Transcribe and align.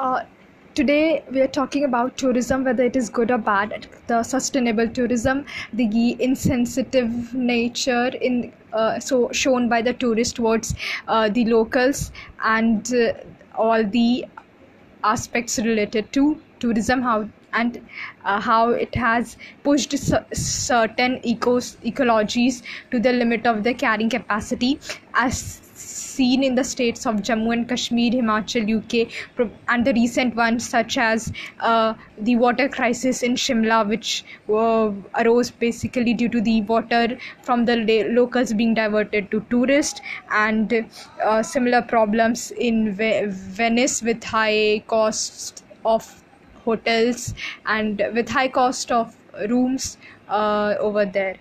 Uh, 0.00 0.24
today 0.74 1.22
we 1.30 1.42
are 1.42 1.46
talking 1.54 1.84
about 1.84 2.16
tourism, 2.16 2.64
whether 2.64 2.82
it 2.82 2.96
is 2.96 3.10
good 3.10 3.30
or 3.30 3.36
bad. 3.36 3.86
The 4.06 4.22
sustainable 4.22 4.88
tourism, 4.88 5.44
the 5.74 6.16
insensitive 6.18 7.34
nature 7.34 8.06
in 8.06 8.50
uh, 8.72 8.98
so 8.98 9.30
shown 9.30 9.68
by 9.68 9.82
the 9.82 9.92
tourist 9.92 10.36
towards 10.36 10.74
uh, 11.06 11.28
the 11.28 11.44
locals, 11.44 12.12
and 12.42 12.94
uh, 12.94 13.12
all 13.54 13.84
the 13.84 14.24
aspects 15.04 15.58
related 15.58 16.10
to 16.14 16.40
tourism. 16.60 17.02
How 17.02 17.28
and 17.52 17.86
uh, 18.24 18.40
how 18.40 18.70
it 18.70 18.94
has 18.94 19.36
pushed 19.64 19.98
c- 19.98 20.16
certain 20.32 21.20
ecos 21.34 21.76
ecologies 21.92 22.62
to 22.90 23.00
the 23.00 23.12
limit 23.12 23.46
of 23.46 23.64
their 23.64 23.74
carrying 23.74 24.08
capacity 24.08 24.78
as 25.12 25.60
seen 25.80 26.42
in 26.44 26.54
the 26.54 26.64
states 26.64 27.06
of 27.06 27.16
Jammu 27.16 27.52
and 27.52 27.68
Kashmir, 27.68 28.12
Himachal, 28.12 28.68
UK, 28.78 29.10
and 29.68 29.84
the 29.84 29.92
recent 29.92 30.34
ones 30.36 30.68
such 30.68 30.98
as 30.98 31.32
uh, 31.60 31.94
the 32.18 32.36
water 32.36 32.68
crisis 32.68 33.22
in 33.22 33.34
Shimla, 33.34 33.88
which 33.88 34.24
uh, 34.48 34.92
arose 35.22 35.50
basically 35.50 36.14
due 36.14 36.28
to 36.28 36.40
the 36.40 36.62
water 36.62 37.18
from 37.42 37.64
the 37.64 38.04
locals 38.10 38.52
being 38.52 38.74
diverted 38.74 39.30
to 39.30 39.40
tourists, 39.50 40.00
and 40.30 40.86
uh, 41.24 41.42
similar 41.42 41.82
problems 41.82 42.50
in 42.52 42.92
Ve- 42.94 43.26
Venice 43.26 44.02
with 44.02 44.22
high 44.24 44.82
costs 44.86 45.62
of 45.84 46.22
hotels 46.64 47.34
and 47.66 48.02
with 48.14 48.28
high 48.28 48.48
cost 48.48 48.92
of 48.92 49.16
rooms 49.48 49.96
uh, 50.28 50.74
over 50.78 51.04
there. 51.06 51.36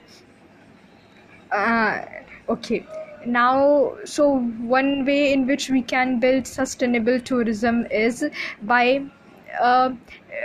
Uh, 1.52 2.05
okay 2.47 2.85
now 3.25 3.93
so 4.05 4.39
one 4.77 5.05
way 5.05 5.33
in 5.33 5.45
which 5.47 5.69
we 5.69 5.81
can 5.81 6.19
build 6.19 6.47
sustainable 6.47 7.19
tourism 7.19 7.85
is 7.91 8.25
by 8.63 9.01
uh, 9.61 9.91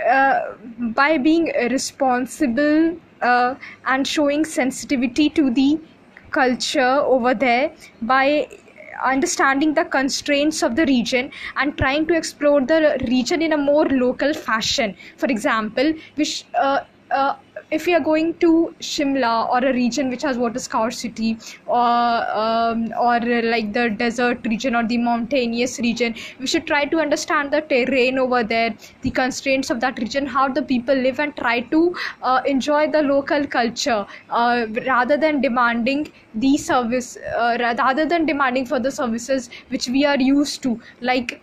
uh, 0.09 0.53
by 1.01 1.17
being 1.17 1.51
responsible 1.71 2.97
uh, 3.21 3.55
and 3.85 4.07
showing 4.07 4.43
sensitivity 4.43 5.29
to 5.29 5.49
the 5.51 5.79
culture 6.31 6.95
over 7.15 7.33
there 7.33 7.71
by 8.01 8.47
understanding 9.03 9.73
the 9.73 9.85
constraints 9.85 10.63
of 10.63 10.75
the 10.75 10.85
region 10.85 11.31
and 11.57 11.77
trying 11.77 12.05
to 12.05 12.15
explore 12.15 12.61
the 12.61 12.97
region 13.07 13.41
in 13.41 13.53
a 13.53 13.57
more 13.57 13.87
local 13.89 14.33
fashion. 14.33 14.95
For 15.17 15.27
example 15.27 15.93
which 16.15 16.45
uh, 16.55 16.81
uh, 17.11 17.35
if 17.71 17.85
we 17.85 17.93
are 17.93 17.99
going 17.99 18.33
to 18.35 18.75
Shimla 18.79 19.49
or 19.49 19.57
a 19.59 19.73
region 19.73 20.09
which 20.09 20.21
has 20.21 20.37
water 20.37 20.59
scarcity 20.59 21.37
or 21.65 21.77
um, 21.79 22.93
or 22.99 23.19
like 23.19 23.73
the 23.73 23.89
desert 23.89 24.45
region 24.45 24.75
or 24.75 24.85
the 24.87 24.97
mountainous 24.97 25.79
region 25.79 26.15
we 26.39 26.47
should 26.47 26.67
try 26.67 26.85
to 26.85 26.99
understand 26.99 27.51
the 27.51 27.61
terrain 27.61 28.19
over 28.19 28.43
there 28.43 28.75
the 29.01 29.09
constraints 29.09 29.69
of 29.69 29.79
that 29.79 29.97
region 29.99 30.25
how 30.25 30.47
the 30.47 30.61
people 30.61 30.95
live 30.95 31.19
and 31.19 31.35
try 31.35 31.59
to 31.59 31.95
uh, 32.21 32.41
enjoy 32.45 32.89
the 32.91 33.01
local 33.01 33.45
culture 33.47 34.05
uh, 34.29 34.65
rather 34.85 35.17
than 35.17 35.41
demanding 35.41 36.11
the 36.35 36.57
service 36.57 37.17
uh, 37.17 37.57
rather 37.59 38.05
than 38.05 38.25
demanding 38.25 38.65
for 38.65 38.79
the 38.79 38.91
services 38.91 39.49
which 39.69 39.87
we 39.87 40.05
are 40.05 40.19
used 40.19 40.61
to. 40.63 40.79
Like 41.01 41.41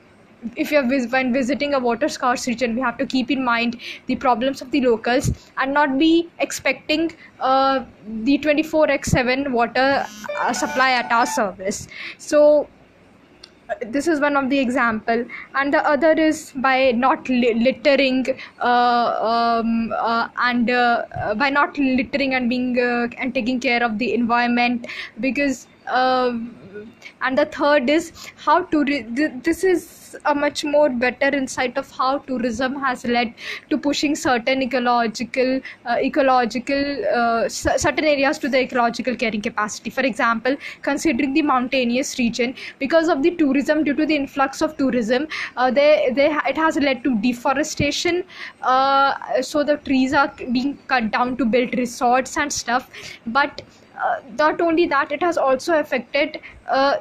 if 0.56 0.70
you're 0.72 0.86
when 1.08 1.32
visiting 1.32 1.74
a 1.74 1.78
water 1.78 2.08
scarce 2.08 2.46
region 2.46 2.74
we 2.74 2.80
have 2.80 2.98
to 2.98 3.06
keep 3.06 3.30
in 3.30 3.44
mind 3.44 3.80
the 4.06 4.16
problems 4.16 4.60
of 4.60 4.70
the 4.70 4.80
locals 4.80 5.30
and 5.58 5.72
not 5.72 5.98
be 5.98 6.28
expecting 6.40 7.10
uh, 7.40 7.84
the 8.24 8.38
24x7 8.38 9.52
water 9.52 10.04
uh, 10.40 10.52
supply 10.52 10.92
at 10.92 11.10
our 11.12 11.26
service. 11.26 11.88
So 12.18 12.68
this 13.86 14.06
is 14.06 14.20
one 14.20 14.36
of 14.36 14.50
the 14.50 14.58
example. 14.58 15.24
And 15.54 15.72
the 15.72 15.86
other 15.88 16.12
is 16.12 16.52
by 16.56 16.92
not 16.92 17.28
li- 17.28 17.54
littering 17.54 18.26
uh, 18.60 19.60
um, 19.62 19.92
uh, 19.96 20.28
and 20.36 20.70
uh, 20.70 21.34
by 21.36 21.50
not 21.50 21.78
littering 21.78 22.34
and 22.34 22.48
being 22.48 22.78
uh, 22.78 23.08
and 23.18 23.34
taking 23.34 23.60
care 23.60 23.82
of 23.82 23.98
the 23.98 24.14
environment 24.14 24.86
because 25.20 25.66
uh, 25.86 26.38
and 27.22 27.38
the 27.38 27.46
third 27.46 27.88
is 27.88 28.12
how 28.36 28.62
to 28.62 28.84
re- 28.84 29.02
th- 29.16 29.32
this 29.42 29.64
is 29.64 30.16
a 30.26 30.34
much 30.34 30.64
more 30.64 30.88
better 30.90 31.28
insight 31.36 31.78
of 31.78 31.90
how 31.90 32.18
tourism 32.18 32.74
has 32.80 33.04
led 33.04 33.32
to 33.70 33.78
pushing 33.78 34.14
certain 34.14 34.62
ecological 34.62 35.60
uh, 35.86 35.96
ecological 35.98 36.84
uh, 37.14 37.48
certain 37.48 38.04
areas 38.04 38.38
to 38.38 38.48
the 38.48 38.60
ecological 38.60 39.16
carrying 39.16 39.42
capacity. 39.42 39.90
For 39.90 40.02
example 40.02 40.56
considering 40.82 41.32
the 41.32 41.42
mountainous 41.42 42.18
region 42.18 42.54
because 42.78 43.08
of 43.08 43.22
the 43.22 43.30
tourism 43.36 43.84
due 43.84 43.94
to 43.94 44.06
the 44.06 44.16
influx 44.16 44.60
of 44.60 44.76
tourism 44.76 45.28
uh, 45.56 45.70
they, 45.70 46.10
they 46.14 46.26
it 46.46 46.56
has 46.56 46.76
led 46.76 47.02
to 47.04 47.18
deforestation 47.20 48.24
uh, 48.62 49.14
so 49.40 49.64
the 49.64 49.76
trees 49.78 50.12
are 50.12 50.32
being 50.52 50.78
cut 50.88 51.10
down 51.10 51.36
to 51.36 51.44
build 51.44 51.74
resorts 51.78 52.36
and 52.36 52.52
stuff. 52.52 52.90
But 53.26 53.62
uh, 54.02 54.20
not 54.38 54.60
only 54.60 54.86
that 54.86 55.12
it 55.12 55.22
has 55.22 55.36
also 55.36 55.78
affected 55.78 56.40
uh, 56.68 56.96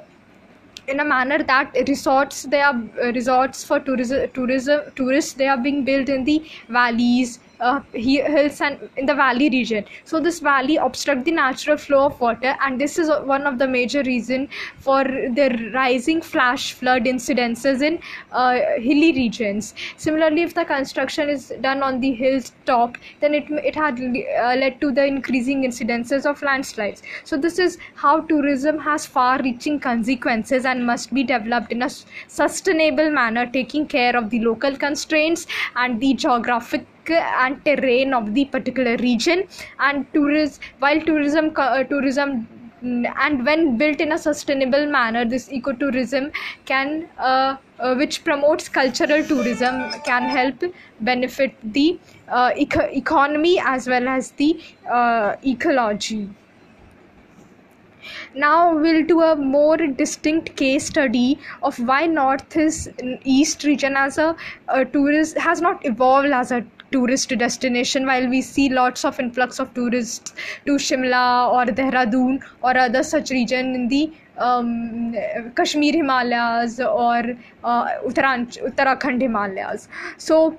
in 0.87 0.99
a 0.99 1.05
manner 1.05 1.43
that 1.43 1.73
resorts 1.87 2.43
they 2.43 2.61
are 2.61 2.75
uh, 3.03 3.11
resorts 3.13 3.63
for 3.63 3.79
tourism 3.79 4.29
tourism 4.33 4.81
tourists 4.95 5.33
they 5.33 5.47
are 5.47 5.57
being 5.57 5.83
built 5.83 6.09
in 6.09 6.23
the 6.25 6.43
valleys 6.69 7.39
uh, 7.61 7.79
hills 7.93 8.59
and 8.59 8.89
in 8.97 9.05
the 9.05 9.13
valley 9.13 9.49
region. 9.49 9.85
So 10.03 10.19
this 10.19 10.39
valley 10.39 10.77
obstruct 10.77 11.25
the 11.25 11.31
natural 11.31 11.77
flow 11.77 12.05
of 12.07 12.19
water 12.19 12.55
and 12.61 12.81
this 12.81 12.97
is 12.97 13.09
one 13.23 13.45
of 13.45 13.59
the 13.59 13.67
major 13.67 14.03
reason 14.03 14.49
for 14.79 15.03
the 15.03 15.71
rising 15.73 16.21
flash 16.21 16.73
flood 16.73 17.03
incidences 17.05 17.81
in 17.81 17.99
uh, 18.31 18.59
hilly 18.77 19.13
regions. 19.13 19.73
Similarly 19.97 20.41
if 20.41 20.53
the 20.55 20.65
construction 20.65 21.29
is 21.29 21.53
done 21.61 21.83
on 21.83 21.99
the 21.99 22.13
hills 22.13 22.51
top 22.65 22.97
then 23.19 23.33
it 23.35 23.45
it 23.49 23.75
had 23.75 23.99
uh, 23.99 24.55
led 24.55 24.81
to 24.81 24.91
the 24.91 25.05
increasing 25.05 25.63
incidences 25.63 26.25
of 26.25 26.41
landslides. 26.41 27.03
So 27.23 27.37
this 27.37 27.59
is 27.59 27.77
how 27.95 28.21
tourism 28.21 28.79
has 28.79 29.05
far 29.05 29.39
reaching 29.41 29.79
consequences 29.79 30.65
and 30.65 30.85
must 30.85 31.13
be 31.13 31.23
developed 31.23 31.71
in 31.71 31.83
a 31.83 31.89
sustainable 32.27 33.11
manner 33.11 33.45
taking 33.45 33.85
care 33.87 34.15
of 34.15 34.29
the 34.29 34.39
local 34.39 34.75
constraints 34.75 35.45
and 35.75 35.99
the 35.99 36.13
geographic 36.13 36.85
and 37.09 37.63
terrain 37.65 38.13
of 38.13 38.33
the 38.33 38.45
particular 38.45 38.97
region. 38.97 39.43
And 39.79 40.05
tourism 40.13 40.61
while 40.79 41.01
tourism 41.01 41.51
uh, 41.55 41.83
tourism 41.83 42.47
and 42.83 43.45
when 43.45 43.77
built 43.77 44.01
in 44.01 44.11
a 44.11 44.17
sustainable 44.17 44.87
manner 44.87 45.23
this 45.23 45.49
ecotourism 45.49 46.31
can 46.65 47.07
uh, 47.19 47.55
uh, 47.79 47.95
which 47.95 48.23
promotes 48.23 48.67
cultural 48.69 49.23
tourism 49.23 49.91
can 50.03 50.23
help 50.23 50.63
benefit 50.99 51.55
the 51.63 51.99
uh, 52.29 52.51
eco- 52.55 52.89
economy 52.91 53.59
as 53.63 53.87
well 53.87 54.07
as 54.07 54.31
the 54.31 54.59
uh, 54.89 55.35
ecology. 55.45 56.29
Now 58.33 58.75
we'll 58.75 59.05
do 59.05 59.21
a 59.21 59.35
more 59.35 59.77
distinct 59.77 60.55
case 60.55 60.85
study 60.87 61.39
of 61.61 61.77
why 61.77 62.07
north 62.07 62.57
is 62.57 62.89
east 63.23 63.63
region 63.63 63.95
as 63.95 64.17
a, 64.17 64.35
a 64.69 64.85
tourist 64.85 65.37
has 65.37 65.61
not 65.61 65.85
evolved 65.85 66.29
as 66.29 66.51
a 66.51 66.65
tourist 66.91 67.29
destination 67.37 68.05
while 68.05 68.27
we 68.29 68.41
see 68.41 68.69
lots 68.69 69.05
of 69.05 69.19
influx 69.19 69.59
of 69.59 69.73
tourists 69.73 70.33
to 70.65 70.73
Shimla 70.73 71.51
or 71.51 71.65
Dehradun 71.65 72.41
or 72.61 72.77
other 72.77 73.03
such 73.03 73.31
region 73.31 73.75
in 73.75 73.87
the 73.87 74.11
um, 74.37 75.13
Kashmir 75.55 75.93
Himalayas 75.93 76.79
or 76.79 77.23
uh, 77.63 77.87
Uttarakhand 78.05 79.21
Himalayas. 79.21 79.87
So 80.17 80.57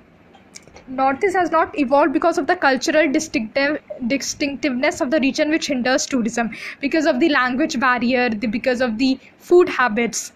Northeast 0.87 1.35
has 1.35 1.49
not 1.49 1.77
evolved 1.79 2.11
because 2.11 2.37
of 2.37 2.47
the 2.47 2.55
cultural 2.55 3.09
distinctive 3.09 3.81
distinctiveness 4.07 4.99
of 4.99 5.11
the 5.11 5.19
region, 5.19 5.49
which 5.49 5.67
hinders 5.67 6.05
tourism 6.05 6.51
because 6.81 7.05
of 7.05 7.19
the 7.19 7.29
language 7.29 7.79
barrier, 7.79 8.29
the, 8.29 8.47
because 8.47 8.81
of 8.81 8.97
the 8.97 9.17
food 9.37 9.69
habits 9.69 10.33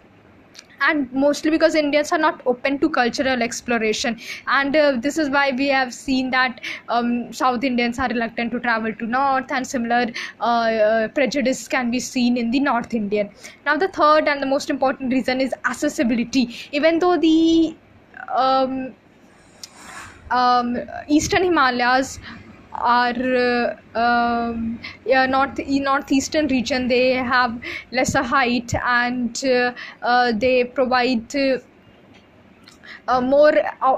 and 0.82 1.12
mostly 1.12 1.52
because 1.52 1.76
indians 1.76 2.12
are 2.12 2.18
not 2.18 2.42
open 2.46 2.80
to 2.80 2.90
cultural 2.90 3.42
exploration. 3.42 4.20
And 4.48 4.76
uh, 4.76 4.98
this 5.00 5.18
is 5.18 5.30
why 5.30 5.52
we 5.52 5.68
have 5.68 5.94
seen 5.94 6.30
that 6.32 6.62
um, 6.90 7.32
south 7.34 7.64
indians 7.64 8.00
are 8.00 8.08
reluctant 8.10 8.52
to 8.52 8.60
travel 8.60 8.94
to 8.94 9.06
north 9.06 9.52
and 9.52 9.66
similar 9.66 10.08
uh, 10.40 10.44
uh, 10.44 11.08
prejudice 11.10 11.68
can 11.68 11.92
be 11.92 12.00
seen 12.00 12.38
in 12.38 12.52
the 12.52 12.60
north 12.60 12.94
indian. 12.94 13.30
Now 13.66 13.78
the 13.78 13.88
third 13.88 14.28
and 14.28 14.42
the 14.42 14.46
most 14.46 14.70
important 14.70 15.12
reason 15.12 15.42
is 15.42 15.54
accessibility. 15.66 16.56
Even 16.72 17.00
though 17.00 17.18
the 17.18 17.76
um, 18.36 18.94
um, 20.32 20.78
eastern 21.08 21.44
himalayas 21.44 22.20
are 22.78 23.76
uh, 23.96 24.00
um, 24.00 24.80
yeah, 25.06 25.26
north 25.26 25.60
northeastern 25.68 26.48
region 26.48 26.88
they 26.88 27.14
have 27.14 27.60
lesser 27.92 28.24
height 28.24 28.74
and 28.76 29.44
uh, 29.46 29.74
uh, 30.02 30.32
they 30.32 30.64
provide 30.64 31.36
uh, 33.08 33.22
more 33.22 33.54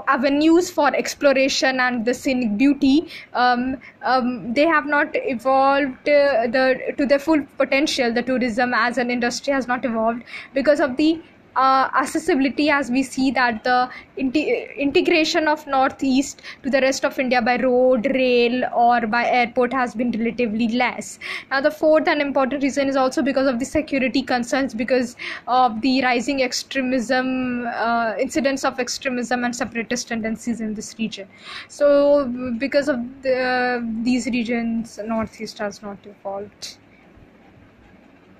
avenues 0.08 0.70
for 0.70 0.94
exploration 0.94 1.80
and 1.80 2.04
the 2.04 2.14
scenic 2.14 2.56
beauty. 2.56 3.08
Um, 3.32 3.78
um, 4.02 4.54
they 4.54 4.66
have 4.66 4.86
not 4.86 5.08
evolved 5.14 6.08
uh, 6.08 6.46
the 6.46 6.94
to 6.96 7.06
their 7.06 7.18
full 7.18 7.42
potential. 7.58 8.12
The 8.12 8.22
tourism 8.22 8.72
as 8.74 8.98
an 8.98 9.10
industry 9.10 9.52
has 9.52 9.66
not 9.66 9.84
evolved 9.84 10.22
because 10.54 10.80
of 10.80 10.96
the 10.96 11.20
uh, 11.56 11.88
accessibility 11.94 12.70
as 12.70 12.90
we 12.90 13.02
see 13.02 13.30
that 13.30 13.64
the 13.64 13.88
integration 14.16 15.48
of 15.48 15.66
northeast 15.66 16.42
to 16.62 16.70
the 16.70 16.80
rest 16.80 17.04
of 17.04 17.18
india 17.18 17.40
by 17.42 17.56
road 17.56 18.06
rail 18.14 18.64
or 18.74 19.06
by 19.06 19.26
airport 19.26 19.72
has 19.72 19.94
been 19.94 20.10
relatively 20.12 20.68
less. 20.68 21.18
Now 21.50 21.60
the 21.60 21.70
fourth 21.70 22.08
and 22.08 22.20
important 22.20 22.62
reason 22.62 22.88
is 22.88 22.96
also 22.96 23.22
because 23.22 23.46
of 23.46 23.58
the 23.58 23.64
security 23.64 24.22
concerns 24.22 24.74
because 24.74 25.16
of 25.46 25.80
the 25.80 26.02
rising 26.02 26.42
extremism 26.42 27.66
uh, 27.66 28.14
incidents 28.18 28.64
of 28.64 28.78
extremism 28.78 29.44
and 29.44 29.54
separatist 29.54 30.08
tendencies 30.08 30.60
in 30.60 30.74
this 30.74 30.96
region. 30.98 31.28
So 31.68 32.26
because 32.58 32.88
of 32.88 32.98
the, 33.22 33.86
these 34.02 34.26
regions 34.26 34.98
northeast 35.04 35.58
has 35.58 35.82
not 35.82 35.98
evolved 36.04 36.76